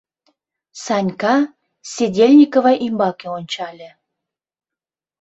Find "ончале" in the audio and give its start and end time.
3.37-3.89